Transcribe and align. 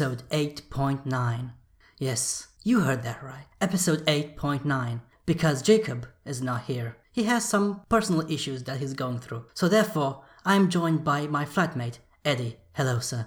episode 0.00 0.22
8.9. 0.30 1.50
Yes, 1.98 2.46
you 2.62 2.82
heard 2.82 3.02
that 3.02 3.20
right. 3.20 3.46
Episode 3.60 4.06
8.9. 4.06 5.00
Because 5.26 5.60
Jacob 5.60 6.06
is 6.24 6.40
not 6.40 6.66
here. 6.66 6.98
He 7.10 7.24
has 7.24 7.44
some 7.44 7.80
personal 7.88 8.30
issues 8.30 8.62
that 8.62 8.78
he's 8.78 8.92
going 8.94 9.18
through. 9.18 9.46
So 9.54 9.66
therefore, 9.66 10.22
I'm 10.44 10.70
joined 10.70 11.02
by 11.02 11.26
my 11.26 11.44
flatmate, 11.44 11.98
Eddie. 12.24 12.58
Hello, 12.74 13.00
sir. 13.00 13.26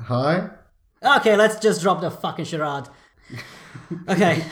Hi. 0.00 0.48
Okay, 1.02 1.36
let's 1.36 1.58
just 1.58 1.82
drop 1.82 2.00
the 2.00 2.10
fucking 2.10 2.46
charade. 2.46 2.88
Okay. 4.08 4.46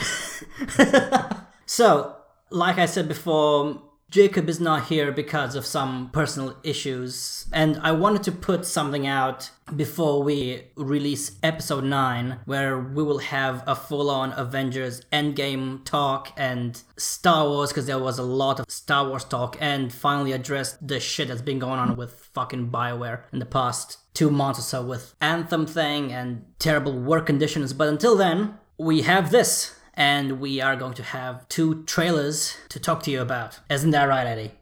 so, 1.65 2.17
like 2.51 2.77
I 2.77 2.85
said 2.85 3.09
before, 3.09 3.83
Jacob 4.09 4.49
is 4.49 4.61
not 4.61 4.85
here 4.85 5.11
because 5.11 5.57
of 5.57 5.67
some 5.67 6.11
personal 6.13 6.57
issues, 6.63 7.47
and 7.53 7.77
I 7.83 7.91
wanted 7.91 8.23
to 8.25 8.33
put 8.33 8.65
something 8.65 9.05
out 9.05 9.51
before 9.75 10.23
we 10.23 10.69
release 10.77 11.33
episode 11.43 11.83
9, 11.83 12.39
where 12.45 12.79
we 12.79 13.03
will 13.03 13.19
have 13.19 13.65
a 13.67 13.75
full 13.75 14.09
on 14.09 14.33
Avengers 14.37 15.03
Endgame 15.13 15.85
talk 15.85 16.33
and 16.37 16.81
Star 16.97 17.49
Wars, 17.49 17.71
because 17.71 17.87
there 17.87 17.99
was 17.99 18.19
a 18.19 18.23
lot 18.23 18.61
of 18.61 18.71
Star 18.71 19.09
Wars 19.09 19.25
talk, 19.25 19.57
and 19.61 19.93
finally 19.93 20.31
address 20.31 20.79
the 20.81 21.01
shit 21.01 21.27
that's 21.27 21.43
been 21.43 21.59
going 21.59 21.81
on 21.81 21.97
with 21.97 22.31
fucking 22.33 22.71
BioWare 22.71 23.23
in 23.33 23.41
the 23.41 23.45
past 23.45 23.99
two 24.15 24.31
months 24.31 24.61
or 24.61 24.63
so 24.63 24.83
with 24.85 25.17
Anthem 25.21 25.67
thing 25.67 26.13
and 26.13 26.45
terrible 26.61 26.97
work 26.97 27.27
conditions. 27.27 27.73
But 27.73 27.89
until 27.89 28.17
then, 28.17 28.55
we 28.79 29.03
have 29.03 29.31
this 29.33 29.75
and 29.97 30.41
we 30.41 30.61
are 30.61 30.77
going 30.77 30.95
to 30.95 31.03
have 31.03 31.49
two 31.49 31.85
trailers 31.85 32.57
to 32.69 32.79
talk 32.79 33.03
to 33.05 33.11
you 33.11 33.21
about. 33.21 33.61
Isn't 33.71 33.91
that 33.93 34.05
right, 34.05 34.27
Eddie? 34.27 34.53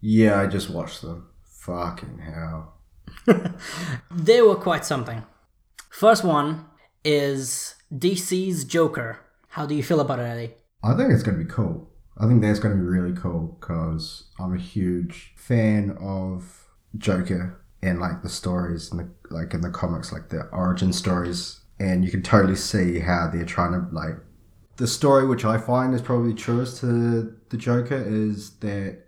Yeah, 0.00 0.40
I 0.40 0.46
just 0.46 0.70
watched 0.70 1.02
them. 1.02 1.28
Fucking 1.44 2.18
hell. 2.18 2.74
They 4.10 4.40
were 4.42 4.56
quite 4.56 4.84
something. 4.84 5.24
First 5.90 6.24
one 6.24 6.66
is 7.04 7.74
DC's 7.92 8.64
Joker. 8.64 9.20
How 9.48 9.66
do 9.66 9.74
you 9.74 9.82
feel 9.82 10.00
about 10.00 10.20
it, 10.20 10.22
Eddie? 10.22 10.54
I 10.82 10.94
think 10.94 11.12
it's 11.12 11.22
going 11.22 11.38
to 11.38 11.44
be 11.44 11.50
cool. 11.50 11.90
I 12.18 12.26
think 12.26 12.40
that's 12.40 12.58
going 12.58 12.76
to 12.76 12.80
be 12.82 12.88
really 12.88 13.14
cool 13.14 13.56
because 13.58 14.24
I'm 14.38 14.54
a 14.54 14.60
huge 14.60 15.32
fan 15.36 15.96
of 16.00 16.66
Joker 16.96 17.60
and 17.82 17.98
like 17.98 18.22
the 18.22 18.28
stories 18.28 18.90
and 18.90 19.00
the 19.00 19.34
like 19.34 19.54
in 19.54 19.62
the 19.62 19.70
comics, 19.70 20.12
like 20.12 20.28
the 20.28 20.42
origin 20.52 20.92
stories, 20.92 21.60
and 21.78 22.04
you 22.04 22.10
can 22.10 22.22
totally 22.22 22.56
see 22.56 23.00
how 23.00 23.28
they're 23.32 23.44
trying 23.44 23.72
to 23.72 23.86
like 23.94 24.16
the 24.80 24.86
story, 24.88 25.26
which 25.26 25.44
I 25.44 25.58
find 25.58 25.94
is 25.94 26.02
probably 26.02 26.34
truest 26.34 26.80
to 26.80 27.36
the 27.50 27.56
Joker, 27.56 28.02
is 28.04 28.50
that 28.60 29.02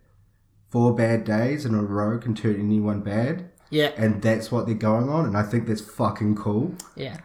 four 0.70 0.95
bad 0.95 1.25
days 1.25 1.64
in 1.67 1.75
a 1.75 1.83
row 1.83 2.19
can 2.19 2.34
turn 2.34 2.61
anyone 2.61 3.01
bad, 3.01 3.51
Yeah, 3.70 3.91
and 3.97 4.23
that's 4.23 4.53
what 4.53 4.67
they're 4.67 4.75
going 4.91 5.09
on, 5.09 5.25
and 5.27 5.37
I 5.37 5.42
think 5.42 5.67
that's 5.67 5.81
fucking 5.81 6.37
cool. 6.37 6.75
yeah. 6.95 7.17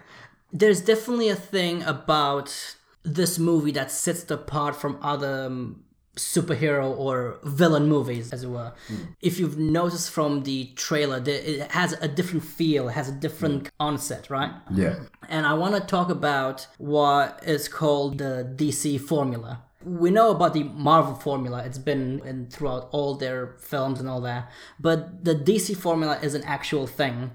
There's 0.53 0.81
definitely 0.81 1.27
a 1.29 1.35
thing 1.35 1.83
about 1.83 2.75
this 3.03 3.37
movie 3.37 3.71
that 3.71 3.91
sets 3.91 4.23
it 4.23 4.31
apart 4.31 4.75
from 4.77 4.97
other 5.01 5.45
um, 5.47 5.83
superhero 6.17 6.97
or 6.97 7.39
villain 7.43 7.87
movies, 7.87 8.33
as 8.33 8.43
it 8.43 8.49
were. 8.49 8.73
Hmm. 8.87 8.95
If 9.21 9.39
you've 9.39 9.57
noticed 9.57 10.11
from 10.11 10.43
the 10.43 10.71
trailer, 10.75 11.21
it 11.25 11.71
has 11.71 11.93
a 11.93 12.07
different 12.07 12.43
feel, 12.43 12.89
has 12.89 13.09
a 13.09 13.13
different 13.13 13.67
hmm. 13.67 13.73
onset, 13.79 14.29
right? 14.29 14.51
Yeah. 14.73 14.95
and 15.29 15.45
I 15.45 15.53
want 15.53 15.75
to 15.75 15.81
talk 15.81 16.09
about 16.09 16.67
what 16.77 17.41
is 17.45 17.67
called 17.67 18.17
the 18.17 18.53
DC 18.55 18.99
formula. 19.01 19.63
We 19.83 20.09
know 20.11 20.31
about 20.31 20.53
the 20.53 20.63
Marvel 20.63 21.15
formula; 21.15 21.63
it's 21.63 21.77
been 21.77 22.21
in 22.25 22.47
throughout 22.47 22.89
all 22.91 23.15
their 23.15 23.55
films 23.59 23.99
and 23.99 24.09
all 24.09 24.19
that. 24.21 24.51
But 24.79 25.23
the 25.23 25.35
DC 25.35 25.77
formula 25.77 26.19
is 26.21 26.33
an 26.33 26.43
actual 26.43 26.87
thing. 26.87 27.31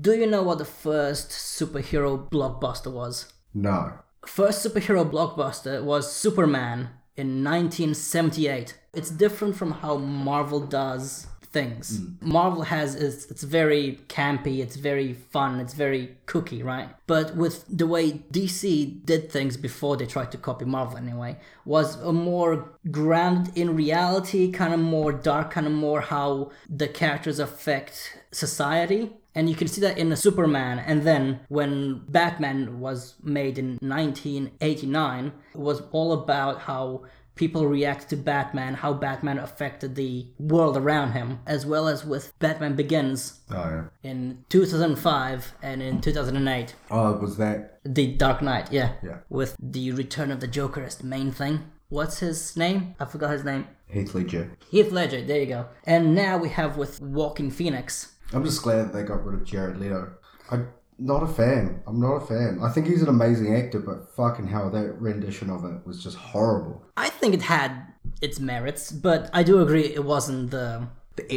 Do 0.00 0.12
you 0.12 0.26
know 0.26 0.42
what 0.42 0.58
the 0.58 0.64
first 0.64 1.30
superhero 1.30 2.28
blockbuster 2.30 2.90
was? 2.90 3.32
No. 3.54 3.92
First 4.26 4.66
superhero 4.66 5.08
blockbuster 5.08 5.82
was 5.82 6.12
Superman 6.12 6.90
in 7.16 7.44
1978. 7.44 8.78
It's 8.94 9.10
different 9.10 9.56
from 9.56 9.72
how 9.72 9.96
Marvel 9.96 10.60
does 10.60 11.26
things. 11.52 11.98
Hmm. 11.98 12.32
Marvel 12.32 12.62
has 12.62 12.94
is 12.94 13.30
it's 13.30 13.42
very 13.42 14.00
campy, 14.08 14.60
it's 14.60 14.76
very 14.76 15.12
fun, 15.12 15.60
it's 15.60 15.74
very 15.74 16.16
cookie, 16.26 16.62
right? 16.62 16.88
But 17.06 17.36
with 17.36 17.64
the 17.68 17.86
way 17.86 18.12
DC 18.32 19.04
did 19.04 19.30
things 19.30 19.56
before 19.56 19.96
they 19.96 20.06
tried 20.06 20.32
to 20.32 20.38
copy 20.38 20.64
Marvel 20.64 20.96
anyway, 20.96 21.36
was 21.64 21.96
a 21.96 22.12
more 22.12 22.72
grounded 22.90 23.56
in 23.56 23.76
reality, 23.76 24.50
kind 24.50 24.72
of 24.72 24.80
more 24.80 25.12
dark, 25.12 25.50
kind 25.50 25.66
of 25.66 25.72
more 25.72 26.00
how 26.00 26.50
the 26.68 26.88
characters 26.88 27.38
affect 27.38 28.18
society. 28.32 29.12
And 29.34 29.48
you 29.48 29.54
can 29.56 29.68
see 29.68 29.80
that 29.80 29.96
in 29.98 30.10
the 30.10 30.16
Superman. 30.16 30.78
And 30.78 31.02
then 31.02 31.40
when 31.48 32.02
Batman 32.08 32.80
was 32.80 33.14
made 33.22 33.58
in 33.58 33.78
1989, 33.80 35.32
it 35.54 35.58
was 35.58 35.82
all 35.92 36.12
about 36.12 36.60
how 36.60 37.04
people 37.34 37.66
react 37.66 38.10
to 38.10 38.16
Batman, 38.16 38.74
how 38.74 38.92
Batman 38.92 39.38
affected 39.38 39.94
the 39.94 40.26
world 40.38 40.76
around 40.76 41.12
him, 41.12 41.40
as 41.46 41.64
well 41.64 41.88
as 41.88 42.04
with 42.04 42.38
Batman 42.38 42.76
Begins 42.76 43.40
Oh 43.50 43.54
yeah. 43.54 43.84
in 44.02 44.44
2005 44.50 45.54
and 45.62 45.82
in 45.82 46.00
2008. 46.00 46.74
Oh, 46.90 47.12
was 47.14 47.36
that? 47.38 47.80
The 47.84 48.08
Dark 48.14 48.42
Knight, 48.42 48.70
yeah. 48.70 48.92
Yeah. 49.02 49.18
With 49.28 49.56
the 49.58 49.92
return 49.92 50.30
of 50.30 50.40
the 50.40 50.46
Joker 50.46 50.82
as 50.82 50.96
the 50.96 51.06
main 51.06 51.32
thing. 51.32 51.64
What's 51.92 52.20
his 52.20 52.56
name? 52.56 52.94
I 52.98 53.04
forgot 53.04 53.32
his 53.32 53.44
name. 53.44 53.66
Heath 53.86 54.14
Ledger. 54.14 54.56
Heath 54.70 54.90
Ledger, 54.92 55.20
there 55.20 55.40
you 55.40 55.44
go. 55.44 55.66
And 55.84 56.14
now 56.14 56.38
we 56.38 56.48
have 56.48 56.78
with 56.78 57.02
Joaquin 57.02 57.50
Phoenix. 57.50 58.14
I'm 58.32 58.42
just 58.44 58.62
glad 58.62 58.94
they 58.94 59.02
got 59.02 59.22
rid 59.22 59.38
of 59.38 59.46
Jared 59.46 59.76
Leto. 59.76 60.10
I'm 60.50 60.68
not 60.98 61.22
a 61.22 61.26
fan. 61.26 61.82
I'm 61.86 62.00
not 62.00 62.14
a 62.14 62.20
fan. 62.26 62.60
I 62.62 62.70
think 62.70 62.86
he's 62.86 63.02
an 63.02 63.10
amazing 63.10 63.54
actor, 63.54 63.78
but 63.78 64.08
fucking 64.16 64.46
hell, 64.46 64.70
that 64.70 64.98
rendition 65.02 65.50
of 65.50 65.66
it 65.66 65.86
was 65.86 66.02
just 66.02 66.16
horrible. 66.16 66.82
I 66.96 67.10
think 67.10 67.34
it 67.34 67.42
had 67.42 67.92
its 68.22 68.40
merits, 68.40 68.90
but 68.90 69.28
I 69.34 69.42
do 69.42 69.60
agree 69.60 69.84
it 69.84 70.06
wasn't 70.06 70.50
the. 70.50 70.88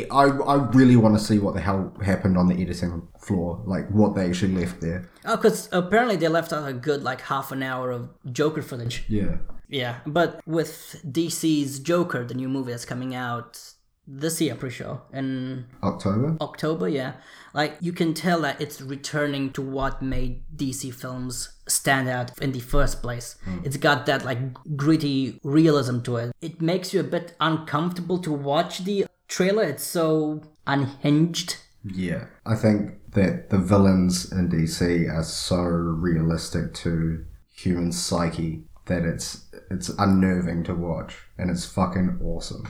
I, 0.10 0.24
I 0.24 0.56
really 0.70 0.96
want 0.96 1.20
to 1.20 1.22
see 1.22 1.38
what 1.38 1.54
the 1.54 1.60
hell 1.60 1.94
happened 2.02 2.38
on 2.38 2.48
the 2.48 2.56
editing 2.62 3.06
floor, 3.20 3.62
like 3.66 3.90
what 3.90 4.16
they 4.16 4.26
actually 4.26 4.56
left 4.56 4.80
there. 4.80 5.10
Oh, 5.26 5.36
because 5.36 5.68
apparently 5.74 6.16
they 6.16 6.30
left 6.30 6.54
out 6.54 6.66
a 6.66 6.72
good 6.72 7.04
like 7.04 7.20
half 7.20 7.52
an 7.52 7.62
hour 7.62 7.92
of 7.92 8.08
Joker 8.32 8.62
footage. 8.62 9.04
Yeah. 9.10 9.36
Yeah, 9.68 9.98
but 10.06 10.42
with 10.48 11.02
DC's 11.06 11.80
Joker, 11.80 12.24
the 12.24 12.34
new 12.34 12.50
movie 12.50 12.72
that's 12.72 12.86
coming 12.86 13.16
out 13.16 13.60
this 14.08 14.40
year, 14.40 14.56
pretty 14.56 14.76
sure, 14.76 15.02
in 15.12 15.66
October? 15.82 16.38
October, 16.42 16.88
yeah. 16.88 17.14
Like 17.54 17.78
you 17.82 17.92
can 17.92 18.14
tell 18.14 18.42
that 18.42 18.62
it's 18.62 18.82
returning 18.82 19.52
to 19.54 19.62
what 19.62 20.02
made 20.02 20.44
DC 20.56 20.94
films 20.94 21.56
stand 21.68 22.08
out 22.08 22.38
in 22.40 22.52
the 22.52 22.60
first 22.60 23.02
place. 23.02 23.38
Hmm. 23.44 23.60
It's 23.64 23.78
got 23.78 24.06
that 24.06 24.24
like 24.24 24.38
gritty 24.76 25.40
realism 25.44 26.02
to 26.02 26.18
it. 26.18 26.36
It 26.42 26.62
makes 26.62 26.94
you 26.94 27.00
a 27.00 27.04
bit 27.04 27.36
uncomfortable 27.40 28.20
to 28.20 28.32
watch 28.32 28.80
the 28.80 29.08
trailer. 29.28 29.64
It's 29.64 29.84
so 29.84 30.44
unhinged. 30.68 31.58
Yeah. 31.84 32.26
I 32.46 32.56
think 32.56 33.12
that 33.12 33.50
the 33.50 33.58
villains 33.58 34.32
in 34.32 34.50
DC 34.50 35.10
are 35.12 35.24
so 35.24 35.62
realistic 35.62 36.74
to 36.76 37.26
human 37.54 37.92
psyche 37.92 38.64
that 38.86 39.04
it's 39.04 39.46
it's 39.72 39.90
unnerving 39.90 40.64
to 40.66 40.74
watch 40.76 41.16
and 41.38 41.50
it's 41.50 41.66
fucking 41.66 42.20
awesome. 42.24 42.68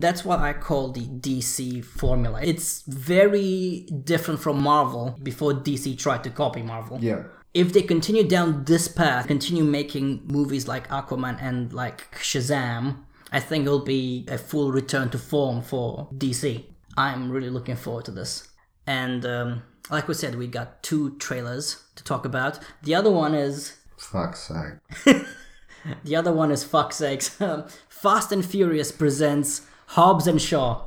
That's 0.00 0.24
what 0.24 0.38
I 0.38 0.52
call 0.52 0.92
the 0.92 1.06
DC 1.06 1.84
formula. 1.84 2.40
It's 2.42 2.82
very 2.82 3.88
different 4.04 4.38
from 4.40 4.62
Marvel 4.62 5.16
before 5.22 5.52
DC 5.52 5.98
tried 5.98 6.22
to 6.24 6.30
copy 6.30 6.62
Marvel. 6.62 6.98
Yeah. 7.02 7.24
if 7.54 7.72
they 7.72 7.82
continue 7.82 8.22
down 8.28 8.64
this 8.64 8.86
path, 8.86 9.26
continue 9.26 9.64
making 9.64 10.20
movies 10.24 10.68
like 10.68 10.86
Aquaman 10.88 11.42
and 11.42 11.72
like 11.72 12.14
Shazam, 12.16 12.98
I 13.32 13.40
think 13.40 13.66
it'll 13.66 13.80
be 13.80 14.26
a 14.28 14.38
full 14.38 14.70
return 14.70 15.10
to 15.10 15.18
form 15.18 15.62
for 15.62 16.08
DC. 16.14 16.64
I'm 16.96 17.30
really 17.30 17.50
looking 17.50 17.76
forward 17.76 18.04
to 18.06 18.10
this. 18.12 18.48
And 18.86 19.26
um, 19.26 19.62
like 19.90 20.06
we 20.08 20.14
said, 20.14 20.36
we 20.36 20.46
got 20.46 20.82
two 20.82 21.16
trailers 21.18 21.82
to 21.96 22.04
talk 22.04 22.24
about. 22.24 22.60
The 22.82 22.94
other 22.94 23.10
one 23.10 23.34
is 23.34 23.76
Fuck's 23.96 24.48
sake. 24.48 25.16
the 26.04 26.16
other 26.16 26.32
one 26.32 26.50
is 26.50 26.64
fuck's 26.64 26.96
sakes. 26.96 27.40
Um, 27.48 27.64
Fast 27.88 28.30
and 28.30 28.44
Furious 28.44 28.92
presents 28.92 29.62
Hobbs 29.88 30.26
and 30.26 30.40
Shaw. 30.40 30.84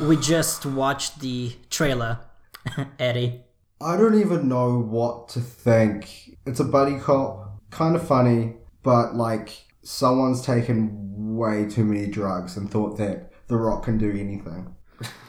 We 0.00 0.16
just 0.16 0.64
watched 0.64 1.20
the 1.20 1.56
trailer, 1.68 2.20
Eddie. 2.98 3.42
I 3.80 3.96
don't 3.96 4.18
even 4.18 4.48
know 4.48 4.78
what 4.78 5.28
to 5.30 5.40
think. 5.40 6.38
It's 6.46 6.60
a 6.60 6.64
buddy 6.64 6.98
cop, 6.98 7.60
kind 7.70 7.96
of 7.96 8.06
funny, 8.06 8.54
but 8.82 9.14
like 9.14 9.64
someone's 9.82 10.40
taken 10.40 11.36
way 11.36 11.68
too 11.68 11.84
many 11.84 12.06
drugs 12.06 12.56
and 12.56 12.70
thought 12.70 12.96
that 12.98 13.30
The 13.48 13.56
Rock 13.56 13.84
can 13.84 13.98
do 13.98 14.10
anything. 14.10 14.74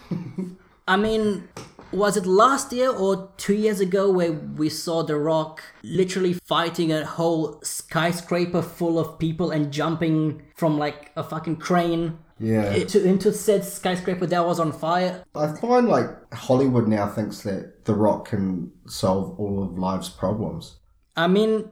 I 0.88 0.98
mean, 0.98 1.48
was 1.96 2.18
it 2.18 2.26
last 2.26 2.72
year 2.74 2.90
or 2.92 3.32
two 3.38 3.56
years 3.56 3.80
ago 3.80 4.12
where 4.12 4.32
we 4.34 4.70
saw 4.70 5.04
The 5.04 5.18
Rock 5.18 5.64
literally 5.84 6.34
fighting 6.34 6.92
a 6.92 7.06
whole 7.06 7.60
skyscraper 7.64 8.62
full 8.62 9.00
of 9.00 9.18
people 9.20 9.52
and 9.52 9.72
jumping 9.72 10.42
from 10.56 10.78
like 10.78 11.12
a 11.16 11.24
fucking 11.24 11.58
crane 11.58 12.20
Yeah. 12.40 12.74
into, 12.74 13.04
into 13.04 13.32
said 13.32 13.64
skyscraper 13.64 14.26
that 14.28 14.46
was 14.46 14.60
on 14.60 14.72
fire? 14.72 15.24
I 15.36 15.48
find 15.56 15.88
like 15.88 16.10
Hollywood 16.34 16.88
now 16.88 17.08
thinks 17.08 17.42
that 17.44 17.86
The 17.86 17.94
Rock 17.96 18.30
can 18.30 18.72
solve 18.88 19.40
all 19.40 19.64
of 19.64 19.78
life's 19.78 20.10
problems. 20.10 20.78
I 21.16 21.28
mean, 21.28 21.70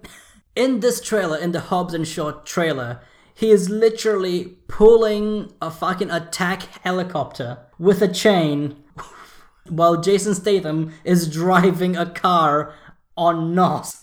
in 0.56 0.80
this 0.80 1.02
trailer, 1.02 1.38
in 1.38 1.52
the 1.52 1.60
Hobbs 1.60 1.94
and 1.94 2.08
Shaw 2.08 2.32
trailer, 2.44 3.02
he 3.36 3.50
is 3.50 3.70
literally 3.70 4.58
pulling 4.68 5.52
a 5.62 5.72
fucking 5.72 6.12
attack 6.12 6.64
helicopter 6.84 7.58
with 7.80 8.02
a 8.02 8.08
chain 8.08 8.76
while 9.70 10.02
Jason 10.02 10.36
Statham 10.36 10.94
is 11.04 11.30
driving 11.30 11.96
a 11.96 12.06
car 12.06 12.74
on 13.18 13.56
NOS. 13.56 14.02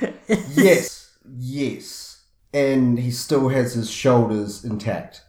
Yes, 0.54 1.16
yes. 1.38 2.22
And 2.52 2.98
he 2.98 3.10
still 3.10 3.48
has 3.48 3.74
his 3.74 3.90
shoulders 3.90 4.64
intact. 4.64 5.22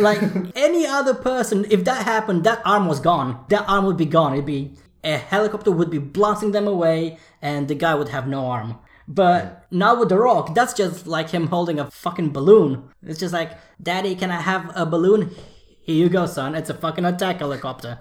like 0.00 0.20
any 0.56 0.86
other 0.86 1.14
person, 1.14 1.66
if 1.70 1.84
that 1.84 2.04
happened, 2.04 2.44
that 2.44 2.62
arm 2.64 2.88
was 2.88 3.00
gone. 3.00 3.44
That 3.48 3.68
arm 3.68 3.84
would 3.84 3.96
be 3.96 4.06
gone. 4.06 4.32
It'd 4.32 4.46
be 4.46 4.72
a 5.04 5.16
helicopter 5.18 5.70
would 5.70 5.90
be 5.90 5.98
blasting 5.98 6.52
them 6.52 6.66
away, 6.66 7.18
and 7.40 7.68
the 7.68 7.74
guy 7.74 7.94
would 7.94 8.08
have 8.08 8.26
no 8.26 8.46
arm. 8.46 8.78
But 9.06 9.66
now 9.70 9.98
with 9.98 10.08
the 10.08 10.18
Rock, 10.18 10.54
that's 10.54 10.74
just 10.74 11.06
like 11.06 11.30
him 11.30 11.46
holding 11.46 11.78
a 11.78 11.90
fucking 11.90 12.32
balloon. 12.32 12.88
It's 13.02 13.20
just 13.20 13.32
like, 13.32 13.52
Daddy, 13.80 14.16
can 14.16 14.30
I 14.30 14.40
have 14.40 14.72
a 14.74 14.84
balloon? 14.84 15.30
Here 15.86 15.94
you 15.96 16.08
go, 16.08 16.26
son. 16.26 16.54
It's 16.56 16.68
a 16.70 16.74
fucking 16.74 17.04
attack 17.04 17.38
helicopter. 17.38 18.00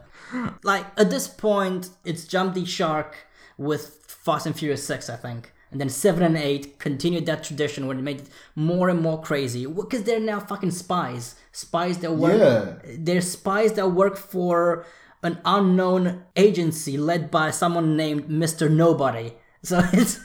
Like 0.64 0.86
at 0.98 1.10
this 1.12 1.28
point, 1.28 1.90
it's 2.04 2.26
Jump 2.26 2.56
the 2.56 2.66
Shark 2.66 3.16
with 3.58 4.04
Fast 4.08 4.48
and 4.48 4.56
Furious 4.58 4.86
Six, 4.86 5.08
I 5.10 5.16
think. 5.16 5.54
And 5.72 5.80
then 5.80 5.90
seven 5.90 6.24
and 6.24 6.36
eight 6.38 6.80
continued 6.80 7.26
that 7.28 7.44
tradition 7.44 7.86
when 7.88 8.00
it 8.00 8.02
made 8.02 8.22
it 8.22 8.30
more 8.56 8.90
and 8.90 9.02
more 9.02 9.22
crazy 9.22 9.66
because 9.66 10.04
they're 10.04 10.20
now 10.20 10.40
fucking 10.40 10.72
spies. 10.72 11.36
Spies 11.52 12.00
that 12.00 12.14
work. 12.14 12.40
Yeah. 12.40 12.96
They're 12.98 13.22
spies 13.22 13.74
that 13.74 13.90
work 13.90 14.18
for 14.18 14.86
an 15.22 15.40
unknown 15.46 16.24
agency 16.36 16.98
led 16.98 17.30
by 17.30 17.52
someone 17.52 17.96
named 17.96 18.30
Mister 18.30 18.68
Nobody. 18.70 19.34
So 19.64 19.82
it's 19.94 20.20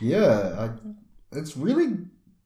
Yeah, 0.00 0.70
I, 0.70 1.38
it's 1.38 1.54
really 1.56 1.98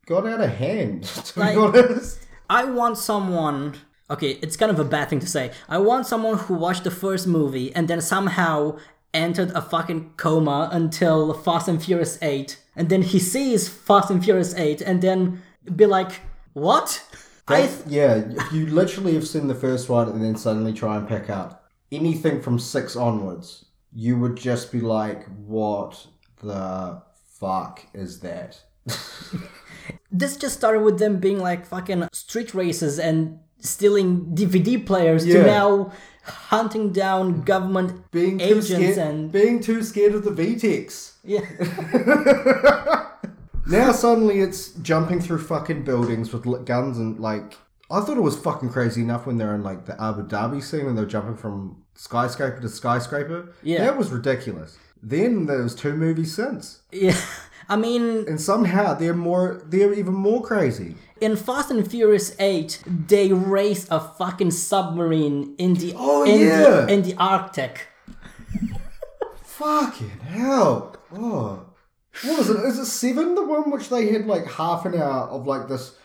got 0.06 0.26
out 0.26 0.40
of 0.40 0.50
hand, 0.50 1.04
to 1.26 1.40
Like- 1.40 1.54
be 1.54 1.60
honest. 1.60 2.20
I 2.50 2.64
want 2.64 2.98
someone. 2.98 3.76
Okay, 4.10 4.32
it's 4.42 4.56
kind 4.56 4.70
of 4.70 4.78
a 4.78 4.84
bad 4.84 5.08
thing 5.08 5.20
to 5.20 5.26
say. 5.26 5.50
I 5.68 5.78
want 5.78 6.06
someone 6.06 6.38
who 6.38 6.54
watched 6.54 6.84
the 6.84 6.90
first 6.90 7.26
movie 7.26 7.74
and 7.74 7.88
then 7.88 8.00
somehow 8.00 8.78
entered 9.14 9.50
a 9.52 9.62
fucking 9.62 10.12
coma 10.16 10.68
until 10.72 11.32
Fast 11.32 11.68
and 11.68 11.82
Furious 11.82 12.18
8, 12.20 12.58
and 12.76 12.88
then 12.88 13.02
he 13.02 13.18
sees 13.18 13.68
Fast 13.68 14.10
and 14.10 14.22
Furious 14.22 14.54
8 14.54 14.80
and 14.80 15.00
then 15.00 15.42
be 15.74 15.86
like, 15.86 16.20
What? 16.52 17.02
I 17.46 17.66
That- 17.66 17.90
yeah, 17.90 18.24
you 18.52 18.66
literally 18.66 19.14
have 19.14 19.26
seen 19.26 19.48
the 19.48 19.54
first 19.54 19.88
one 19.88 20.08
and 20.08 20.22
then 20.22 20.36
suddenly 20.36 20.72
try 20.72 20.96
and 20.96 21.06
pick 21.08 21.30
up 21.30 21.64
anything 21.92 22.40
from 22.40 22.58
six 22.58 22.96
onwards, 22.96 23.66
you 23.92 24.18
would 24.18 24.36
just 24.36 24.72
be 24.72 24.80
like, 24.80 25.26
what 25.46 26.06
the 26.42 27.02
fuck 27.38 27.86
is 27.94 28.20
that? 28.20 28.60
this 30.10 30.36
just 30.36 30.56
started 30.56 30.80
with 30.80 30.98
them 30.98 31.18
being 31.18 31.38
like 31.38 31.66
fucking 31.66 32.08
street 32.12 32.54
races 32.54 32.98
and 32.98 33.38
stealing 33.64 34.26
DVD 34.34 34.84
players 34.87 35.26
Yeah. 35.26 35.40
to 35.43 35.46
now 35.46 35.93
hunting 36.25 36.93
down 36.93 37.43
government 37.43 38.11
Being 38.12 38.38
too 38.38 38.44
agents 38.44 38.69
scared, 38.69 38.99
and 38.99 39.32
being 39.32 39.61
too 39.61 39.82
scared 39.82 40.14
of 40.14 40.25
the 40.25 40.31
VTEX. 40.31 41.14
yeah. 41.25 41.40
Now 43.66 43.93
suddenly 43.93 44.40
it's 44.40 44.69
jumping 44.82 45.20
through 45.20 45.38
fucking 45.38 45.84
buildings 45.84 46.32
with 46.32 46.44
guns 46.66 46.99
and 46.99 47.19
like. 47.19 47.55
I 47.90 48.00
thought 48.00 48.16
it 48.19 48.22
was 48.22 48.37
fucking 48.37 48.69
crazy 48.70 49.00
enough 49.02 49.25
when 49.26 49.38
they're 49.38 49.55
in 49.55 49.62
like 49.62 49.87
the 49.87 50.00
Abu 50.02 50.26
Dhabi 50.26 50.62
scene 50.62 50.84
when 50.84 50.94
they're 50.96 51.06
jumping 51.06 51.37
from 51.37 51.82
skyscraper 51.94 52.61
to 52.61 52.69
skyscraper. 52.69 53.55
Yeah. 53.62 53.78
That 53.84 53.96
was 53.96 54.11
ridiculous. 54.11 54.76
Then 55.02 55.46
there 55.46 55.62
was 55.62 55.75
two 55.75 55.94
movies 55.94 56.34
since. 56.34 56.81
yeah. 56.93 57.16
I 57.69 57.76
mean, 57.76 58.28
And 58.28 58.38
somehow 58.38 58.93
they're 58.93 59.14
more 59.14 59.62
they're 59.66 59.94
even 59.94 60.12
more 60.12 60.43
crazy. 60.43 60.96
In 61.25 61.37
Fast 61.37 61.71
and 61.71 61.88
Furious 61.91 62.37
8, 62.38 62.82
they 63.09 63.32
race 63.32 63.87
a 63.91 63.99
fucking 63.99 64.50
submarine 64.50 65.55
in 65.59 65.75
the 65.75 65.94
Oh, 65.97 66.25
in 66.25 66.41
yeah. 66.41 66.61
the 66.61 66.93
in 66.93 67.03
the 67.03 67.15
Arctic. 67.17 67.88
Fucking 69.43 70.21
hell. 70.21 70.97
Oh. 71.17 71.67
What 72.23 72.38
is 72.41 72.50
it? 72.50 72.56
Is 72.65 72.79
it 72.79 72.87
seven? 72.87 73.35
The 73.35 73.44
one 73.44 73.71
which 73.71 73.88
they 73.88 74.09
had 74.12 74.26
like 74.26 74.47
half 74.47 74.85
an 74.85 74.94
hour 74.94 75.29
of 75.29 75.47
like 75.47 75.69
this 75.69 75.97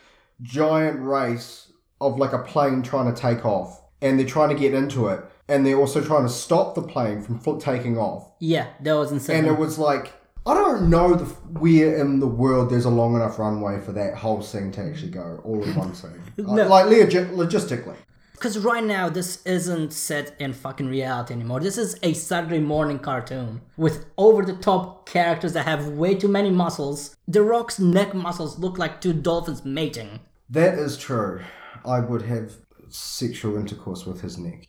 giant 0.42 1.02
race 1.02 1.72
of 2.02 2.18
like 2.18 2.34
a 2.34 2.40
plane 2.40 2.82
trying 2.82 3.14
to 3.14 3.20
take 3.20 3.46
off. 3.46 3.82
And 4.02 4.18
they're 4.18 4.26
trying 4.26 4.50
to 4.50 4.56
get 4.56 4.74
into 4.74 5.08
it. 5.10 5.24
And 5.48 5.66
they're 5.66 5.78
also 5.78 6.02
trying 6.02 6.24
to 6.24 6.30
stop 6.30 6.76
the 6.76 6.82
plane 6.82 7.22
from 7.22 7.60
taking 7.60 7.98
off. 7.98 8.32
Yeah, 8.40 8.68
that 8.82 8.94
was 8.94 9.12
insane. 9.12 9.40
And 9.40 9.48
it 9.48 9.58
was 9.58 9.78
like, 9.78 10.14
I 10.46 10.54
don't 10.54 10.90
know 10.90 11.14
the, 11.16 11.26
where 11.60 11.98
in 11.98 12.20
the 12.20 12.28
world 12.28 12.70
there's 12.70 12.86
a 12.86 12.90
long 12.90 13.16
enough 13.16 13.38
runway 13.38 13.80
for 13.80 13.92
that 13.92 14.16
whole 14.16 14.42
scene 14.42 14.72
to 14.74 14.82
actually 14.82 15.12
go 15.12 15.42
all 15.44 15.62
in 15.64 15.76
one 15.76 15.94
scene. 15.94 16.22
No. 16.38 16.68
Like, 16.68 16.86
logi- 16.86 17.26
logistically. 17.36 17.96
Because 18.34 18.58
right 18.58 18.84
now, 18.84 19.10
this 19.10 19.46
isn't 19.46 19.92
set 19.92 20.34
in 20.40 20.54
fucking 20.54 20.88
reality 20.88 21.34
anymore. 21.34 21.60
This 21.60 21.78
is 21.78 22.00
a 22.04 22.14
Saturday 22.14 22.60
morning 22.60 22.98
cartoon 22.98 23.60
with 23.76 24.06
over 24.18 24.46
the 24.46 24.54
top 24.56 25.10
characters 25.10 25.52
that 25.54 25.66
have 25.66 25.90
way 25.90 26.16
too 26.16 26.30
many 26.30 26.50
muscles. 26.50 27.18
The 27.28 27.42
Rock's 27.42 27.80
neck 27.80 28.14
muscles 28.14 28.58
look 28.58 28.78
like 28.78 29.02
two 29.02 29.12
dolphins 29.12 29.66
mating. 29.66 30.22
That 30.50 30.76
is 30.80 30.98
true. 30.98 31.42
I 31.86 32.00
would 32.00 32.22
have 32.22 32.54
sexual 32.88 33.58
intercourse 33.58 34.06
with 34.06 34.22
his 34.22 34.38
neck. 34.38 34.68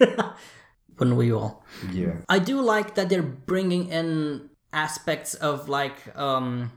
Wouldn't 0.98 1.16
we 1.16 1.32
all? 1.32 1.64
Yeah. 1.92 2.16
I 2.28 2.40
do 2.40 2.60
like 2.60 2.96
that 2.96 3.08
they're 3.08 3.22
bringing 3.22 3.88
in 3.90 4.50
aspects 4.74 5.34
of 5.34 5.68
like 5.68 5.96
um 6.16 6.70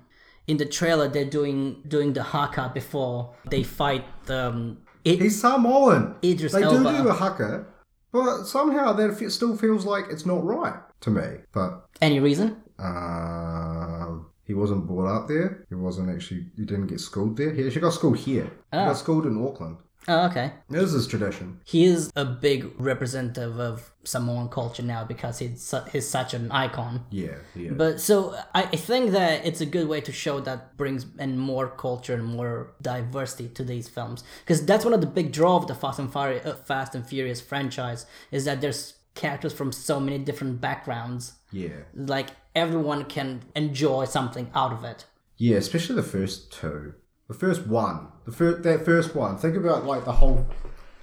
in 0.48 0.58
the 0.58 0.66
trailer 0.66 1.08
they're 1.10 1.26
doing 1.40 1.82
doing 1.88 2.14
the 2.14 2.24
haka 2.24 2.72
before 2.74 3.34
they 3.50 3.64
fight 3.64 4.06
um 4.30 4.78
it, 5.04 5.20
He's 5.22 5.40
Samoan. 5.42 6.16
Idris 6.24 6.52
they 6.54 6.64
Elba. 6.64 6.92
do 6.92 7.04
do 7.04 7.10
a 7.10 7.14
haka, 7.14 7.66
but 8.12 8.44
somehow 8.46 8.92
that 8.94 9.10
still 9.32 9.56
feels 9.56 9.86
like 9.86 10.06
it's 10.10 10.26
not 10.26 10.44
right 10.44 10.80
to 11.02 11.10
me. 11.10 11.28
But 11.54 11.70
any 12.02 12.20
reason 12.20 12.48
Uh, 12.80 14.20
he 14.44 14.54
wasn't 14.54 14.86
brought 14.88 15.08
up 15.16 15.28
there. 15.28 15.66
He 15.70 15.76
wasn't 15.76 16.10
actually. 16.10 16.48
He 16.56 16.66
didn't 16.66 16.88
get 16.88 17.00
schooled 17.00 17.36
there. 17.38 17.52
He 17.54 17.66
actually 17.66 17.82
got 17.82 17.94
schooled 17.94 18.18
here. 18.18 18.46
He 18.72 18.78
Ah. 18.78 18.88
got 18.88 18.98
schooled 18.98 19.26
in 19.26 19.36
Auckland. 19.46 19.78
Oh 20.08 20.26
okay 20.28 20.54
This 20.70 20.94
is 20.94 21.08
tradition. 21.08 21.60
he 21.66 21.86
is 21.86 22.12
a 22.16 22.26
big 22.26 22.72
representative 22.78 23.60
of 23.60 23.92
Samoan 24.04 24.48
culture 24.50 24.84
now 24.84 25.04
because 25.04 25.40
he's 25.40 25.62
su- 25.62 25.84
he's 25.92 26.08
such 26.08 26.34
an 26.34 26.52
icon 26.52 27.06
Yeah. 27.12 27.36
Yeah. 27.56 27.72
But 27.72 28.00
so 28.00 28.36
I, 28.56 28.64
I 28.64 28.76
think 28.78 29.12
that 29.12 29.46
it's 29.46 29.62
a 29.62 29.66
good 29.66 29.88
way 29.88 30.02
to 30.02 30.12
show 30.12 30.40
that 30.42 30.78
brings 30.78 31.06
in 31.20 31.38
more 31.38 31.68
culture 31.68 32.14
and 32.14 32.24
more 32.26 32.74
diversity 32.82 33.50
to 33.50 33.64
these 33.64 33.88
films 33.90 34.24
because 34.44 34.66
that's 34.66 34.86
one 34.86 34.94
of 34.94 35.02
the 35.02 35.08
big 35.08 35.32
draw 35.32 35.58
of 35.58 35.68
the 35.68 35.76
Fast 35.76 36.00
and 36.00 36.10
uh, 36.16 36.54
Fast 36.66 36.96
and 36.96 37.06
Furious 37.06 37.42
franchise 37.42 38.06
is 38.32 38.46
that 38.46 38.62
there's 38.62 38.94
characters 39.16 39.52
from 39.52 39.72
so 39.72 40.00
many 40.00 40.20
different 40.20 40.62
backgrounds. 40.62 41.34
yeah. 41.52 41.70
Like 41.96 42.30
everyone 42.56 43.06
can 43.06 43.42
enjoy 43.56 44.06
something 44.06 44.50
out 44.56 44.72
of 44.72 44.84
it. 44.84 45.06
Yeah, 45.38 45.58
especially 45.58 45.96
the 45.96 46.04
first 46.18 46.52
two. 46.52 46.94
The 47.28 47.34
first 47.34 47.68
one, 47.68 48.08
the 48.26 48.32
first 48.32 48.64
that 48.64 48.86
first 48.86 49.16
one. 49.16 49.38
Think 49.38 49.58
about 49.58 49.86
like 49.86 50.06
the 50.06 50.14
whole, 50.14 50.46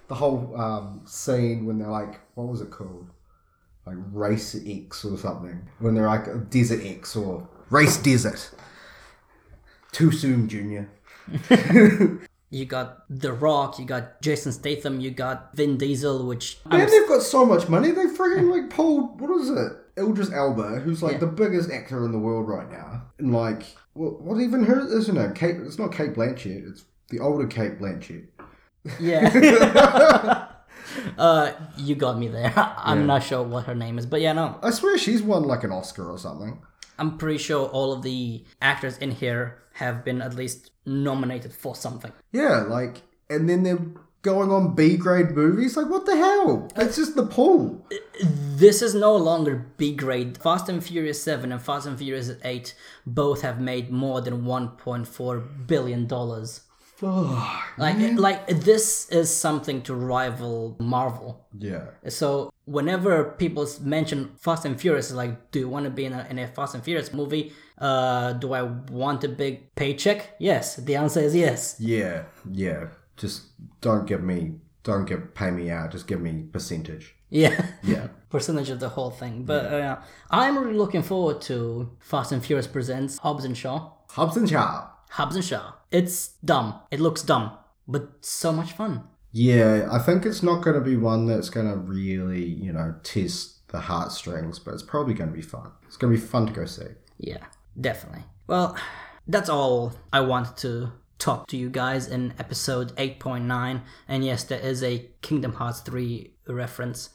the 0.09 0.15
whole 0.15 0.59
um, 0.59 1.03
scene 1.05 1.67
when 1.67 1.79
they're 1.79 1.89
like, 1.89 2.21
what 2.35 2.49
was 2.49 2.61
it 2.61 2.71
called? 2.71 3.11
Like 3.87 3.97
Race 4.13 4.57
X 4.67 5.05
or 5.05 5.19
something. 5.19 5.69
When 5.79 5.95
they're 5.95 6.07
like 6.07 6.51
Desert 6.51 6.81
X 6.83 7.15
or 7.15 7.47
Race 7.69 7.99
Desert. 7.99 8.51
Too 9.93 10.11
soon, 10.11 10.49
Junior. 10.49 10.91
You 12.55 12.65
got 12.67 13.05
The 13.11 13.33
Rock, 13.33 13.81
you 13.81 13.85
got 13.85 14.23
Jason 14.23 14.53
Statham, 14.53 15.01
you 15.01 15.11
got 15.11 15.57
Vin 15.57 15.77
Diesel, 15.77 16.25
which 16.25 16.59
I'm 16.67 16.79
Man, 16.79 16.89
they've 16.89 17.09
got 17.09 17.23
so 17.23 17.45
much 17.45 17.69
money. 17.69 17.91
They 17.91 18.07
friggin' 18.07 18.49
like 18.55 18.71
pulled 18.71 19.21
what 19.21 19.31
is 19.41 19.51
it? 19.51 19.73
Idris 19.99 20.33
Elba, 20.33 20.81
who's 20.81 21.03
like 21.03 21.15
Yeah. 21.15 21.19
the 21.19 21.27
biggest 21.27 21.71
actor 21.71 22.05
in 22.05 22.13
the 22.13 22.19
world 22.19 22.49
right 22.49 22.71
now, 22.71 23.03
and 23.19 23.33
like 23.33 23.65
what, 23.95 24.21
what 24.23 24.41
even 24.41 24.65
her 24.65 24.87
is 24.87 25.09
her 25.09 25.13
name? 25.13 25.35
Kate. 25.35 25.57
It's 25.57 25.79
not 25.79 25.93
Cate 25.93 26.15
Blanchett. 26.15 26.69
It's 26.69 26.85
the 27.11 27.19
older 27.19 27.47
Cate 27.49 27.81
Blanchett. 27.81 28.27
yeah. 29.01 30.47
uh, 31.19 31.53
you 31.77 31.95
got 31.97 32.19
me 32.19 32.29
there. 32.29 32.53
I'm 32.79 33.07
not 33.07 33.23
sure 33.25 33.43
what 33.43 33.65
her 33.65 33.75
name 33.75 33.99
is, 33.99 34.07
but 34.07 34.21
yeah, 34.21 34.33
no. 34.33 34.59
I 34.63 34.71
swear 34.71 34.97
she's 34.99 35.23
won 35.23 35.43
like 35.45 35.65
an 35.65 35.73
Oscar 35.73 36.09
or 36.11 36.19
something. 36.19 36.61
I'm 36.99 37.19
pretty 37.19 37.39
sure 37.39 37.67
all 37.69 37.93
of 37.93 38.03
the 38.03 38.45
actors 38.61 38.99
in 38.99 39.11
here 39.11 39.63
have 39.75 40.05
been 40.05 40.23
at 40.23 40.35
least 40.35 40.71
nominated 40.87 41.53
for 41.53 41.75
something. 41.75 42.13
Yeah, 42.33 42.63
like, 42.63 43.03
and 43.29 43.49
then 43.49 43.63
they're 43.63 43.85
going 44.23 44.51
on 44.51 44.75
B 44.75 44.97
grade 44.97 45.33
movies. 45.33 45.77
Like, 45.77 45.89
what 45.89 46.07
the 46.07 46.17
hell? 46.17 46.69
It's 46.77 46.97
just 46.97 47.15
the 47.15 47.27
pool. 47.27 47.87
This 48.23 48.83
is 48.83 48.95
no 48.95 49.15
longer 49.17 49.67
B 49.77 49.95
grade. 49.95 50.39
Fast 50.39 50.69
and 50.69 50.83
Furious 50.83 51.23
7 51.23 51.53
and 51.53 51.61
Fast 51.61 51.87
and 51.87 51.99
Furious 51.99 52.31
8 52.43 52.75
both 53.07 53.43
have 53.43 53.61
made 53.61 53.91
more 53.91 54.21
than 54.21 54.43
1.4 54.43 55.67
billion 55.67 56.07
Like 57.77 58.19
like 58.19 58.47
this 58.49 59.09
is 59.11 59.35
something 59.35 59.83
to 59.83 59.95
rival 59.95 60.77
Marvel. 60.79 61.47
Yeah. 61.59 61.87
So 62.09 62.51
whenever 62.65 63.25
people 63.25 63.67
mention 63.81 64.35
Fast 64.39 64.65
and 64.65 64.81
Furious, 64.81 65.13
like, 65.13 65.51
do 65.51 65.61
you 65.61 65.69
want 65.69 65.85
to 65.85 65.91
be 65.91 66.05
in 66.05 66.13
a, 66.13 66.27
in 66.31 66.39
a 66.39 66.47
Fast 66.47 66.75
and 66.75 66.83
Furious 66.83 67.13
movie? 67.13 67.53
Uh, 67.79 68.33
do 68.35 68.53
I 68.53 68.63
want 68.63 69.25
a 69.25 69.29
big 69.29 69.75
paycheck? 69.75 70.37
Yes. 70.39 70.77
The 70.77 70.97
answer 70.97 71.21
is 71.21 71.35
yes. 71.35 71.77
Yeah. 71.79 72.25
Yeah. 72.51 72.89
Just 73.17 73.43
don't 73.81 74.07
give 74.07 74.23
me, 74.23 74.55
don't 74.83 75.05
give, 75.05 75.35
pay 75.35 75.51
me 75.51 75.71
out. 75.71 75.93
Just 75.93 76.07
give 76.07 76.21
me 76.21 76.45
percentage. 76.53 77.15
Yeah. 77.31 77.67
Yeah. 77.83 78.09
Percentage 78.31 78.71
of 78.71 78.81
the 78.81 78.89
whole 78.89 79.11
thing. 79.11 79.45
But 79.45 79.67
uh, 79.67 79.99
I'm 80.31 80.59
really 80.59 80.77
looking 80.77 81.05
forward 81.05 81.41
to 81.43 81.97
Fast 82.01 82.33
and 82.33 82.45
Furious 82.45 82.67
presents 82.67 83.19
Hobbs 83.19 83.45
and 83.45 83.57
Shaw. 83.57 83.93
Hobbs 84.11 84.37
and 84.37 84.49
Shaw. 84.49 84.89
Hobbs 85.11 85.37
and 85.37 85.45
Shaw. 85.45 85.75
It's 85.91 86.29
dumb. 86.45 86.81
It 86.91 87.01
looks 87.01 87.23
dumb, 87.23 87.53
but 87.87 88.25
so 88.25 88.53
much 88.53 88.73
fun. 88.73 89.05
Yeah, 89.33 89.89
I 89.91 89.99
think 89.99 90.25
it's 90.25 90.43
not 90.43 90.63
going 90.63 90.75
to 90.75 90.81
be 90.81 90.97
one 90.97 91.27
that's 91.27 91.51
going 91.51 91.69
to 91.69 91.77
really, 91.77 92.45
you 92.45 92.73
know, 92.73 92.95
test 93.03 93.67
the 93.69 93.81
heartstrings, 93.81 94.59
but 94.59 94.75
it's 94.75 94.83
probably 94.83 95.15
going 95.15 95.31
to 95.31 95.37
be 95.37 95.43
fun. 95.43 95.73
It's 95.87 95.97
going 95.97 96.15
to 96.15 96.21
be 96.21 96.27
fun 96.27 96.47
to 96.47 96.53
go 96.53 96.65
see. 96.65 96.87
Yeah, 97.19 97.45
definitely. 97.81 98.25
Well, 98.47 98.77
that's 99.27 99.49
all 99.49 99.95
I 100.13 100.21
wanted 100.21 100.57
to 100.59 100.93
talk 101.19 101.49
to 101.49 101.57
you 101.57 101.71
guys 101.71 102.07
in 102.07 102.35
episode 102.39 102.95
8.9. 102.97 103.83
And 104.07 104.25
yes, 104.25 104.45
there 104.45 104.61
is 104.61 104.83
a 104.83 105.09
Kingdom 105.23 105.55
Hearts 105.55 105.81
3 105.81 106.31
reference. 106.47 107.11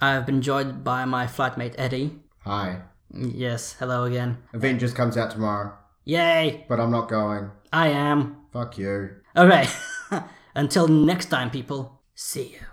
I've 0.00 0.24
been 0.24 0.42
joined 0.42 0.84
by 0.84 1.04
my 1.04 1.26
flatmate 1.26 1.74
Eddie. 1.76 2.20
Hi. 2.44 2.82
Yes, 3.14 3.74
hello 3.78 4.04
again. 4.04 4.38
Avengers 4.54 4.94
comes 4.94 5.18
out 5.18 5.30
tomorrow, 5.30 5.74
Yay! 6.04 6.64
but 6.68 6.80
I'm 6.80 6.90
not 6.90 7.08
going. 7.08 7.50
I 7.72 7.88
am. 7.88 8.36
Fuck 8.52 8.78
you. 8.78 9.16
Alright. 9.36 9.74
Until 10.54 10.88
next 10.88 11.26
time, 11.26 11.50
people. 11.50 12.02
See 12.14 12.48
you. 12.60 12.71